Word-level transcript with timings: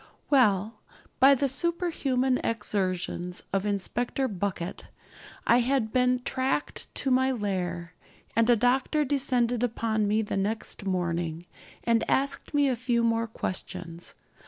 Well, 0.31 0.81
by 1.19 1.35
the 1.35 1.47
superhuman 1.47 2.39
exertions 2.43 3.43
of 3.53 3.67
Inspector 3.67 4.27
Bucket 4.29 4.87
I 5.45 5.59
had 5.59 5.93
been 5.93 6.23
tracked 6.23 6.87
to 6.95 7.11
my 7.11 7.31
lair, 7.31 7.93
and 8.35 8.49
a 8.49 8.55
doctor 8.55 9.05
descended 9.05 9.61
upon 9.61 10.07
me 10.07 10.23
the 10.23 10.37
next 10.37 10.87
morning, 10.87 11.45
and 11.83 12.03
asked 12.09 12.51
me 12.51 12.67
a 12.67 12.75
few 12.75 13.03
more 13.03 13.27
questions. 13.27 14.15